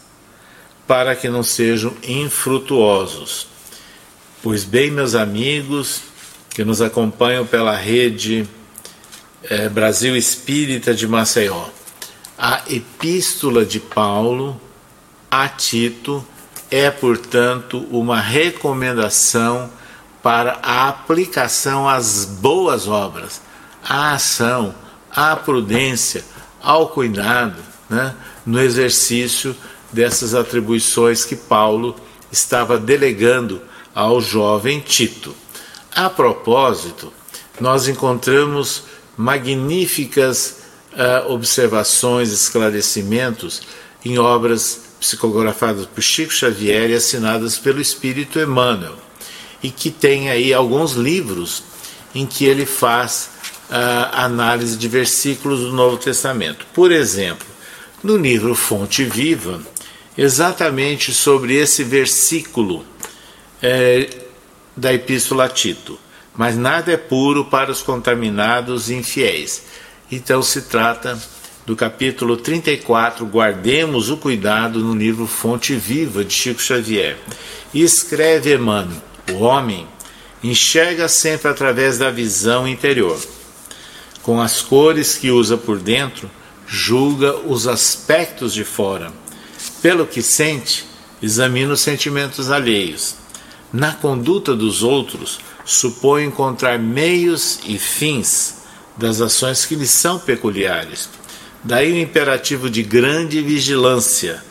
para 0.86 1.16
que 1.16 1.30
não 1.30 1.44
sejam 1.44 1.94
infrutuosos. 2.04 3.48
Pois 4.44 4.64
bem, 4.64 4.92
meus 4.92 5.16
amigos 5.16 6.02
que 6.50 6.64
nos 6.64 6.82
acompanham 6.82 7.46
pela 7.46 7.76
rede 7.76 8.48
é, 9.44 9.70
Brasil 9.70 10.16
Espírita 10.16 10.94
de 10.94 11.08
Maceió, 11.08 11.68
a 12.38 12.62
Epístola 12.70 13.66
de 13.66 13.80
Paulo 13.80 14.60
a 15.30 15.48
Tito 15.48 16.26
é, 16.72 16.90
portanto, 16.90 17.86
uma 17.92 18.20
recomendação 18.20 19.70
para 20.22 20.60
a 20.62 20.88
aplicação 20.90 21.88
às 21.88 22.26
boas 22.26 22.88
obras, 22.88 23.42
à 23.84 24.14
ação, 24.14 24.76
à 25.10 25.36
prudência, 25.36 26.24
ao 26.62 26.90
cuidado, 26.90 27.58
né, 27.90 28.14
no 28.46 28.60
exercício 28.60 29.56
dessas 29.92 30.36
atribuições 30.36 31.26
que 31.26 31.36
Paulo 31.36 31.96
estava 32.32 32.78
delegando 32.78 33.62
ao 33.96 34.22
jovem 34.22 34.80
Tito. 34.80 35.34
A 35.96 36.10
propósito, 36.10 37.12
nós 37.60 37.88
encontramos 37.88 38.84
magníficas 39.18 40.58
uh, 40.94 41.32
observações, 41.32 42.32
esclarecimentos 42.32 43.62
em 44.06 44.20
obras 44.20 44.89
psicografadas 45.00 45.86
por 45.86 46.02
Chico 46.02 46.34
Xavier 46.34 46.90
e 46.90 46.96
assinadas 46.96 47.58
pelo 47.58 47.80
Espírito 47.80 48.40
Emmanuel, 48.40 48.98
e 49.64 49.72
que 49.72 49.90
tem 49.90 50.30
aí 50.30 50.54
alguns 50.54 50.94
livros 50.94 51.64
em 52.14 52.26
que 52.26 52.46
ele 52.46 52.66
faz 52.66 53.30
uh, 53.70 54.10
análise 54.14 54.78
de 54.78 54.88
versículos 54.88 55.62
do 55.62 55.72
Novo 55.72 55.98
Testamento. 55.98 56.66
Por 56.74 56.92
exemplo, 56.92 57.48
no 58.04 58.18
livro 58.18 58.56
Fonte 58.56 59.04
Viva, 59.04 59.62
exatamente 60.18 61.14
sobre 61.14 61.56
esse 61.56 61.84
versículo 61.84 62.86
é, 63.62 64.10
da 64.76 64.94
Epístola 64.94 65.46
a 65.46 65.50
Tito. 65.50 66.00
Mas 66.36 66.56
nada 66.56 66.92
é 66.92 66.98
puro 66.98 67.46
para 67.46 67.72
os 67.72 67.82
contaminados 67.82 68.90
e 68.90 68.96
infiéis. 68.96 69.64
Então 70.12 70.42
se 70.42 70.64
trata 70.64 71.20
do 71.66 71.76
capítulo 71.76 72.38
34, 72.38 73.26
Guardemos 73.26 74.10
o 74.10 74.18
Cuidado, 74.18 74.80
no 74.80 74.96
livro 74.96 75.28
Fonte 75.28 75.76
Viva 75.76 76.24
de 76.24 76.34
Chico 76.34 76.62
Xavier. 76.62 77.18
E 77.74 77.84
escreve 77.84 78.56
Emmanuel: 78.56 79.02
o 79.32 79.40
homem 79.40 79.88
enxerga 80.44 81.08
sempre 81.08 81.50
através 81.50 81.98
da 81.98 82.10
visão 82.10 82.68
interior. 82.68 83.20
Com 84.24 84.42
as 84.42 84.62
cores 84.62 85.16
que 85.16 85.32
usa 85.32 85.58
por 85.58 85.80
dentro, 85.80 86.30
julga 86.68 87.36
os 87.38 87.68
aspectos 87.68 88.54
de 88.54 88.64
fora. 88.64 89.12
Pelo 89.82 90.06
que 90.06 90.22
sente, 90.22 90.86
examina 91.22 91.74
os 91.74 91.82
sentimentos 91.82 92.50
alheios. 92.50 93.16
Na 93.72 93.94
conduta 93.94 94.56
dos 94.56 94.82
outros, 94.82 95.40
supõe 95.64 96.26
encontrar 96.26 96.80
meios 96.80 97.60
e 97.66 97.78
fins 97.78 98.56
das 98.98 99.22
ações 99.22 99.66
que 99.66 99.76
lhe 99.76 99.88
são 99.88 100.18
peculiares 100.18 101.19
Daí 101.64 101.92
o 101.92 101.98
imperativo 101.98 102.70
de 102.70 102.82
grande 102.84 103.42
vigilância, 103.42 104.42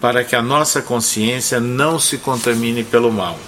para 0.00 0.22
que 0.22 0.36
a 0.36 0.42
nossa 0.42 0.80
consciência 0.80 1.58
não 1.58 1.98
se 1.98 2.18
contamine 2.18 2.84
pelo 2.84 3.12
mal. 3.12 3.38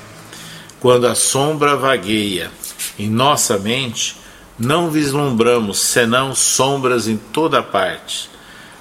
Quando 0.81 1.07
a 1.07 1.15
sombra 1.15 1.77
vagueia 1.77 2.51
em 2.99 3.09
nossa 3.09 3.59
mente, 3.59 4.17
não 4.59 4.91
vislumbramos 4.91 5.81
senão 5.81 6.35
sombras 6.35 7.09
em 7.09 7.17
toda 7.17 7.63
parte. 7.63 8.31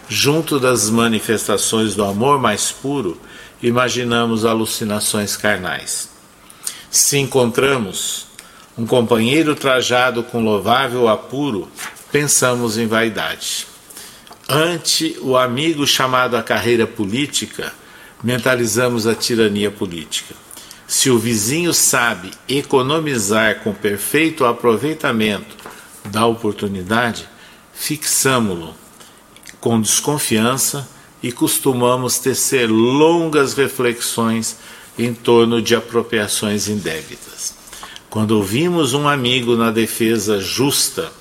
Junto 0.10 0.60
das 0.60 0.89
manifestações 0.89 1.96
do 1.96 2.04
amor 2.04 2.39
mais 2.39 2.72
puro, 2.72 3.19
imaginamos 3.62 4.46
alucinações 4.46 5.38
carnais. 5.38 6.10
Se 6.91 7.17
encontramos 7.17 8.28
um 8.78 8.86
companheiro 8.86 9.56
trajado 9.56 10.24
com 10.24 10.43
louvável 10.43 11.08
apuro, 11.08 11.67
pensamos 12.12 12.78
em 12.78 12.86
vaidade. 12.86 13.72
Ante 14.47 15.17
o 15.21 15.38
amigo 15.38 15.88
chamado 15.88 16.36
à 16.36 16.43
carreira 16.43 16.86
política, 16.86 17.73
mentalizamos 18.21 19.08
a 19.08 19.15
tirania 19.15 19.71
política. 19.71 20.36
Se 20.86 21.10
o 21.10 21.17
vizinho 21.17 21.73
sabe 21.73 22.32
economizar 22.47 23.62
com 23.62 23.73
perfeito 23.73 24.45
aproveitamento 24.45 25.56
da 26.06 26.25
oportunidade, 26.25 27.27
fixamo-lo 27.73 28.75
com 29.62 29.79
desconfiança 29.79 30.88
e 31.21 31.32
costumamos 31.32 32.19
tecer 32.19 32.69
longas 32.69 33.53
reflexões 33.53 34.58
em 34.99 35.13
torno 35.13 35.62
de 35.62 35.73
apropriações 35.73 36.67
indébitas. 36.67 37.56
Quando 38.10 38.32
ouvimos 38.32 38.93
um 38.93 39.08
amigo 39.08 39.56
na 39.56 39.71
defesa 39.71 40.39
justa, 40.41 41.12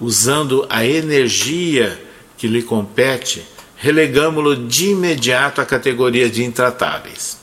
usando 0.00 0.66
a 0.70 0.84
energia 0.84 2.05
que 2.36 2.46
lhe 2.46 2.62
compete, 2.62 3.46
relegamo-lo 3.76 4.56
de 4.56 4.90
imediato 4.90 5.60
à 5.60 5.66
categoria 5.66 6.28
de 6.28 6.44
intratáveis. 6.44 7.38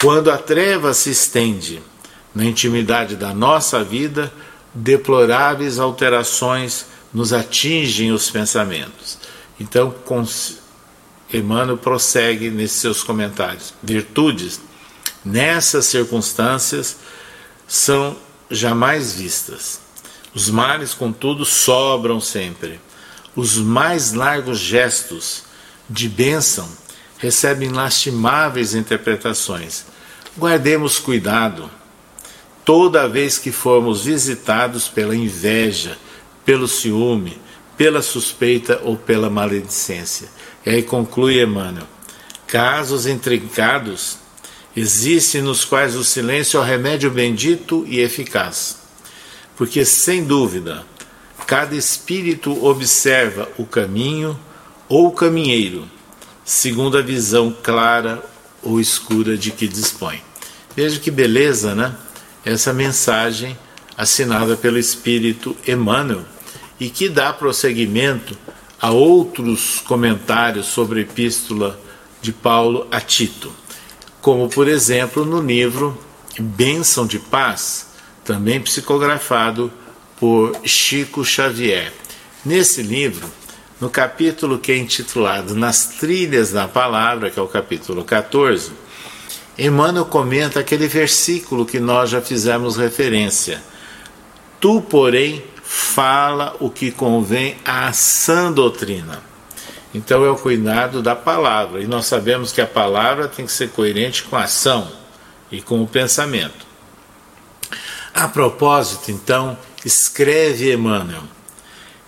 Quando 0.00 0.30
a 0.30 0.38
treva 0.38 0.92
se 0.94 1.10
estende 1.10 1.82
na 2.34 2.44
intimidade 2.44 3.16
da 3.16 3.32
nossa 3.34 3.84
vida, 3.84 4.32
deploráveis 4.74 5.78
alterações 5.78 6.86
nos 7.12 7.32
atingem 7.32 8.10
os 8.10 8.30
pensamentos. 8.30 9.18
Então, 9.60 9.94
Emmanuel 11.32 11.78
prossegue 11.78 12.50
nesses 12.50 12.80
seus 12.80 13.02
comentários. 13.02 13.74
Virtudes, 13.82 14.60
nessas 15.24 15.86
circunstâncias, 15.86 16.96
são 17.68 18.16
jamais 18.50 19.14
vistas. 19.14 19.80
Os 20.34 20.48
males, 20.50 20.94
contudo, 20.94 21.44
sobram 21.44 22.20
sempre 22.20 22.80
os 23.34 23.56
mais 23.56 24.12
largos 24.12 24.58
gestos 24.58 25.44
de 25.88 26.08
bênção 26.08 26.68
recebem 27.18 27.70
lastimáveis 27.70 28.74
interpretações. 28.74 29.84
Guardemos 30.36 30.98
cuidado 30.98 31.70
toda 32.64 33.08
vez 33.08 33.38
que 33.38 33.52
formos 33.52 34.04
visitados 34.04 34.88
pela 34.88 35.14
inveja, 35.14 35.98
pelo 36.44 36.66
ciúme, 36.66 37.40
pela 37.76 38.02
suspeita 38.02 38.80
ou 38.82 38.96
pela 38.96 39.30
maledicência. 39.30 40.28
E 40.64 40.70
aí 40.70 40.82
conclui 40.82 41.42
Emmanuel: 41.42 41.86
casos 42.46 43.06
intrincados 43.06 44.18
existem 44.76 45.42
nos 45.42 45.64
quais 45.64 45.94
o 45.96 46.04
silêncio 46.04 46.58
é 46.58 46.60
o 46.60 46.64
remédio 46.64 47.10
bendito 47.10 47.84
e 47.86 48.00
eficaz. 48.00 48.78
Porque, 49.56 49.84
sem 49.84 50.24
dúvida, 50.24 50.84
Cada 51.46 51.74
espírito 51.74 52.64
observa 52.64 53.48
o 53.58 53.64
caminho 53.64 54.38
ou 54.88 55.08
o 55.08 55.12
caminheiro, 55.12 55.88
segundo 56.44 56.96
a 56.96 57.02
visão 57.02 57.54
clara 57.62 58.22
ou 58.62 58.80
escura 58.80 59.36
de 59.36 59.50
que 59.50 59.66
dispõe. 59.66 60.20
Veja 60.74 60.98
que 60.98 61.10
beleza, 61.10 61.74
né? 61.74 61.94
Essa 62.44 62.72
mensagem 62.72 63.56
assinada 63.96 64.56
pelo 64.56 64.78
Espírito 64.78 65.56
Emmanuel, 65.66 66.24
e 66.80 66.88
que 66.90 67.08
dá 67.08 67.32
prosseguimento 67.32 68.36
a 68.80 68.90
outros 68.90 69.80
comentários 69.86 70.66
sobre 70.66 71.00
a 71.00 71.02
epístola 71.02 71.78
de 72.20 72.32
Paulo 72.32 72.86
a 72.90 73.00
Tito, 73.00 73.52
como 74.20 74.48
por 74.48 74.66
exemplo 74.66 75.24
no 75.24 75.40
livro 75.40 75.96
Bênção 76.38 77.06
de 77.06 77.18
Paz, 77.18 77.88
também 78.24 78.60
psicografado 78.60 79.72
por 80.18 80.56
Chico 80.64 81.24
Xavier. 81.24 81.92
Nesse 82.44 82.82
livro, 82.82 83.28
no 83.80 83.90
capítulo 83.90 84.58
que 84.58 84.72
é 84.72 84.76
intitulado 84.76 85.54
Nas 85.54 85.86
Trilhas 85.98 86.52
da 86.52 86.68
Palavra, 86.68 87.30
que 87.30 87.38
é 87.38 87.42
o 87.42 87.48
capítulo 87.48 88.04
14, 88.04 88.72
Emmanuel 89.58 90.06
comenta 90.06 90.60
aquele 90.60 90.86
versículo 90.88 91.66
que 91.66 91.78
nós 91.78 92.10
já 92.10 92.20
fizemos 92.20 92.76
referência. 92.76 93.62
Tu, 94.60 94.80
porém, 94.82 95.42
fala 95.62 96.56
o 96.60 96.70
que 96.70 96.90
convém 96.90 97.56
à 97.64 97.92
sã 97.92 98.52
doutrina. 98.52 99.22
Então 99.94 100.24
é 100.24 100.30
o 100.30 100.36
cuidado 100.36 101.02
da 101.02 101.14
palavra, 101.14 101.82
e 101.82 101.86
nós 101.86 102.06
sabemos 102.06 102.50
que 102.50 102.60
a 102.60 102.66
palavra 102.66 103.28
tem 103.28 103.44
que 103.44 103.52
ser 103.52 103.70
coerente 103.70 104.22
com 104.22 104.36
a 104.36 104.44
ação 104.44 104.90
e 105.50 105.60
com 105.60 105.82
o 105.82 105.86
pensamento. 105.86 106.71
A 108.14 108.28
propósito, 108.28 109.10
então, 109.10 109.56
escreve 109.84 110.72
Emmanuel: 110.72 111.22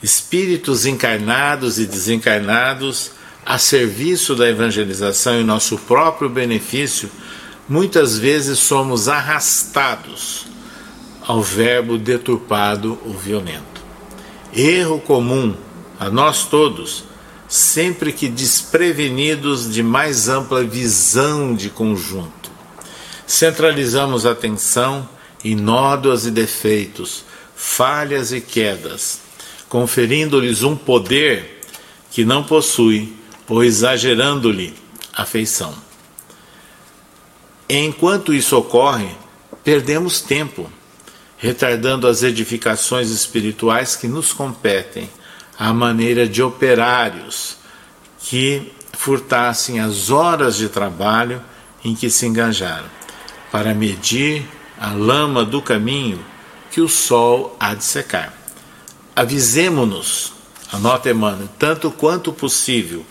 espíritos 0.02 0.84
encarnados 0.84 1.78
e 1.78 1.86
desencarnados 1.86 3.12
a 3.44 3.58
serviço 3.58 4.34
da 4.34 4.48
evangelização 4.48 5.40
e 5.40 5.44
nosso 5.44 5.78
próprio 5.78 6.28
benefício, 6.28 7.10
muitas 7.68 8.18
vezes 8.18 8.58
somos 8.58 9.08
arrastados 9.08 10.46
ao 11.26 11.42
verbo 11.42 11.96
deturpado 11.98 12.98
ou 13.04 13.12
violento. 13.12 13.82
Erro 14.54 15.00
comum 15.00 15.54
a 15.98 16.10
nós 16.10 16.44
todos, 16.44 17.04
sempre 17.48 18.12
que 18.12 18.28
desprevenidos 18.28 19.72
de 19.72 19.82
mais 19.82 20.28
ampla 20.28 20.62
visão 20.64 21.54
de 21.54 21.70
conjunto. 21.70 22.50
Centralizamos 23.26 24.26
a 24.26 24.32
atenção 24.32 25.08
em 25.44 25.54
nódoas 25.54 26.24
e 26.24 26.30
defeitos, 26.30 27.24
falhas 27.54 28.32
e 28.32 28.40
quedas, 28.40 29.20
conferindo-lhes 29.68 30.62
um 30.62 30.74
poder 30.74 31.60
que 32.10 32.24
não 32.24 32.42
possui 32.42 33.12
ou 33.48 33.62
exagerando-lhe 33.62 34.74
afeição. 35.12 35.74
Enquanto 37.68 38.32
isso 38.32 38.56
ocorre, 38.56 39.08
perdemos 39.62 40.20
tempo, 40.20 40.70
retardando 41.36 42.06
as 42.06 42.22
edificações 42.22 43.10
espirituais 43.10 43.96
que 43.96 44.08
nos 44.08 44.32
competem, 44.32 45.10
à 45.58 45.72
maneira 45.72 46.28
de 46.28 46.42
operários 46.42 47.56
que 48.20 48.72
furtassem 48.92 49.80
as 49.80 50.10
horas 50.10 50.56
de 50.56 50.68
trabalho 50.68 51.42
em 51.84 51.94
que 51.94 52.10
se 52.10 52.26
engajaram, 52.26 52.88
para 53.52 53.74
medir 53.74 54.46
a 54.78 54.92
lama 54.92 55.44
do 55.44 55.62
caminho 55.62 56.24
que 56.70 56.80
o 56.80 56.88
sol 56.88 57.56
há 57.58 57.74
de 57.74 57.84
secar. 57.84 58.32
Avisemo-nos, 59.14 60.32
anota 60.72 61.10
Emmanuel, 61.10 61.48
tanto 61.58 61.90
quanto 61.90 62.32
possível, 62.32 63.04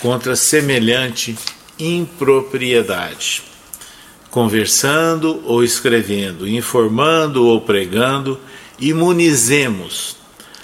contra 0.00 0.36
semelhante 0.36 1.36
impropriedade. 1.78 3.42
Conversando 4.30 5.42
ou 5.44 5.64
escrevendo, 5.64 6.46
informando 6.46 7.46
ou 7.46 7.60
pregando, 7.60 8.38
imunizemos 8.78 10.16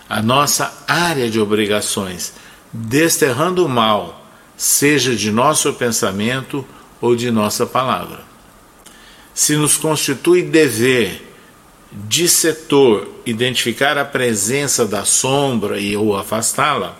a 0.09 0.23
nossa 0.23 0.85
área 0.87 1.29
de 1.29 1.40
obrigações, 1.40 2.35
desterrando 2.73 3.64
o 3.64 3.69
mal, 3.69 4.25
seja 4.57 5.17
de 5.17 5.31
nosso 5.33 5.73
pensamento 5.73 6.64
ou 7.01 7.17
de 7.17 7.31
nossa 7.31 7.67
palavra. 7.67 8.34
Se 9.35 9.57
nos 9.57 9.77
constitui 9.77 10.42
dever 10.42 11.23
de 11.90 12.29
setor 12.29 13.09
identificar 13.27 13.99
a 13.99 14.05
presença 14.05 14.87
da 14.87 15.05
sombra 15.05 15.79
e 15.79 15.97
ou 15.97 16.16
afastá-la, 16.16 16.97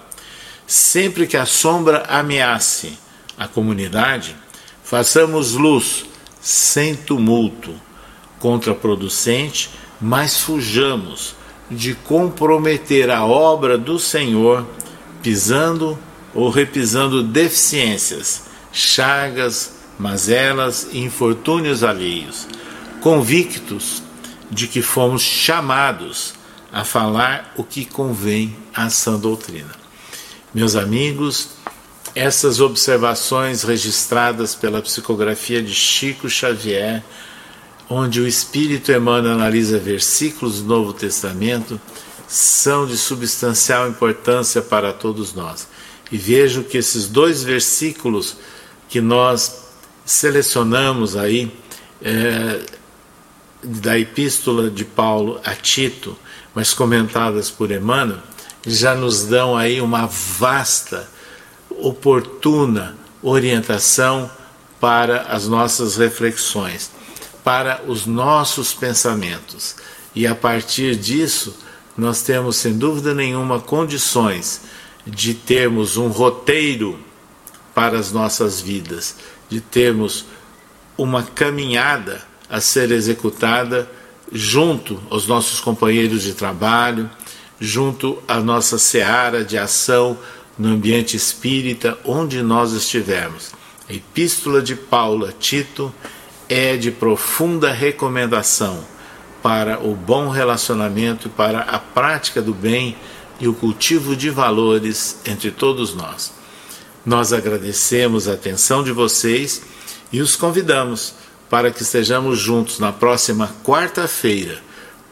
sempre 0.67 1.27
que 1.27 1.37
a 1.37 1.47
sombra 1.47 2.05
ameace 2.09 2.99
a 3.39 3.47
comunidade, 3.47 4.37
façamos 4.83 5.53
luz 5.53 6.05
sem 6.41 6.95
tumulto, 6.95 7.73
contraproducente, 8.39 9.71
mas 10.01 10.41
fujamos 10.41 11.35
de 11.71 11.95
comprometer 11.95 13.11
a 13.11 13.25
obra 13.25 13.79
do 13.79 13.99
Senhor 13.99 14.67
pisando 15.23 15.99
ou 16.35 16.51
repisando 16.51 17.23
deficiências, 17.23 18.45
chagas, 18.73 19.74
mazelas 19.99 20.89
e 20.93 20.99
infortúnios 20.99 21.83
alheios, 21.83 22.47
convictos 23.01 24.03
de 24.51 24.67
que 24.67 24.83
fomos 24.83 25.23
chamados 25.23 26.35
a 26.73 26.85
falar 26.85 27.53
o 27.57 27.65
que 27.65 27.85
convém 27.85 28.57
à 28.75 28.91
sã 28.91 29.19
doutrina. 29.19 29.71
Meus 30.53 30.75
amigos, 30.75 31.51
essas 32.15 32.61
observações 32.61 33.63
registradas 33.63 34.55
pela 34.55 34.83
psicografia 34.83 35.63
de 35.63 35.75
Chico 35.75 36.29
Xavier, 36.29 37.03
onde 37.89 38.21
o 38.21 38.27
Espírito 38.27 38.93
Emmanuel 38.93 39.35
analisa 39.35 39.79
versículos 39.79 40.61
do 40.61 40.69
Novo 40.69 40.93
Testamento, 40.93 41.81
são 42.27 42.87
de 42.87 42.97
substancial 42.97 43.89
importância 43.89 44.63
para 44.63 44.93
todos 44.93 45.35
nós. 45.35 45.69
E 46.11 46.17
vejo 46.17 46.65
que 46.65 46.79
esses 46.79 47.07
dois 47.07 47.43
versículos 47.43 48.37
que 48.89 49.01
nós 49.01 49.64
selecionamos 50.05 51.17
aí, 51.17 51.51
é, 52.03 52.61
da 53.63 53.99
epístola 53.99 54.71
de 54.71 54.85
Paulo 54.85 55.41
a 55.45 55.55
Tito, 55.55 56.17
mas 56.55 56.75
comentadas 56.75 57.51
por 57.51 57.71
Emmanuel, 57.71 58.21
já 58.67 58.95
nos 58.95 59.25
dão 59.25 59.57
aí 59.57 59.81
uma 59.81 60.07
vasta, 60.07 61.09
oportuna 61.71 62.97
orientação 63.23 64.31
para 64.79 65.23
as 65.23 65.49
nossas 65.49 65.97
reflexões, 65.97 66.91
para 67.43 67.83
os 67.87 68.07
nossos 68.07 68.75
pensamentos. 68.75 69.77
E 70.15 70.27
a 70.27 70.35
partir 70.35 70.95
disso, 70.95 71.57
nós 71.97 72.23
temos 72.23 72.57
sem 72.57 72.77
dúvida 72.77 73.15
nenhuma 73.15 73.61
condições 73.61 74.61
de 75.07 75.35
termos 75.35 75.97
um 75.97 76.09
roteiro 76.09 76.99
para 77.75 77.99
as 77.99 78.13
nossas 78.13 78.61
vidas, 78.61 79.17
de 79.49 79.61
termos 79.61 80.27
uma 80.97 81.23
caminhada 81.23 82.23
a 82.49 82.61
ser 82.61 82.91
executada 82.91 83.91
junto 84.33 85.01
aos 85.11 85.27
nossos 85.27 85.61
companheiros 85.61 86.23
de 86.23 86.35
trabalho, 86.35 87.11
junto 87.61 88.23
à 88.27 88.41
nossa 88.41 88.79
seara 88.79 89.45
de 89.45 89.57
ação 89.57 90.19
no 90.59 90.69
ambiente 90.69 91.17
espírita, 91.17 91.99
onde 92.05 92.43
nós 92.43 92.73
estivermos. 92.73 93.53
A 93.89 93.93
Epístola 93.93 94.63
de 94.63 94.75
Paulo 94.75 95.27
a 95.27 95.33
Tito 95.33 95.93
é 96.49 96.77
de 96.77 96.91
profunda 96.91 97.73
recomendação 97.73 98.85
para 99.43 99.79
o 99.79 99.95
bom 99.95 100.29
relacionamento 100.29 101.29
para 101.29 101.61
a 101.61 101.79
prática 101.79 102.41
do 102.41 102.55
bem 102.55 102.97
e 103.39 103.47
o 103.47 103.55
cultivo 103.55 104.17
de 104.17 104.31
valores 104.31 105.21
entre 105.27 105.51
todos 105.51 105.95
nós. 105.95 106.34
Nós 107.05 107.33
agradecemos 107.33 108.29
a 108.29 108.33
atenção 108.33 108.83
de 108.83 108.93
vocês 108.93 109.63
e 110.13 110.21
os 110.21 110.37
convidamos 110.37 111.15
para 111.51 111.71
que 111.71 111.83
estejamos 111.83 112.39
juntos 112.39 112.79
na 112.79 112.93
próxima 112.93 113.55
quarta-feira 113.63 114.63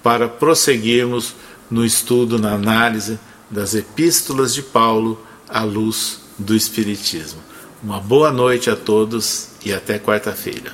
para 0.02 0.28
prosseguirmos 0.28 1.34
no 1.70 1.84
estudo, 1.84 2.38
na 2.38 2.52
análise 2.52 3.18
das 3.50 3.74
epístolas 3.74 4.54
de 4.54 4.62
Paulo 4.62 5.20
à 5.48 5.62
luz 5.62 6.20
do 6.38 6.56
Espiritismo. 6.56 7.40
Uma 7.82 8.00
boa 8.00 8.30
noite 8.30 8.70
a 8.70 8.76
todos 8.76 9.48
e 9.64 9.72
até 9.72 9.98
quarta-feira. 9.98 10.72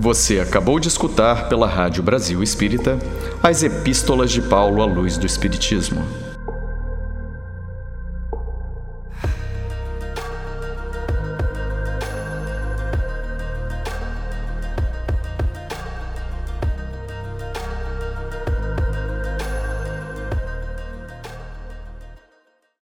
Você 0.00 0.38
acabou 0.38 0.78
de 0.78 0.86
escutar 0.86 1.48
pela 1.48 1.66
Rádio 1.66 2.04
Brasil 2.04 2.40
Espírita 2.40 2.96
as 3.42 3.64
Epístolas 3.64 4.30
de 4.30 4.40
Paulo 4.40 4.80
à 4.80 4.86
Luz 4.86 5.18
do 5.18 5.26
Espiritismo. 5.26 6.27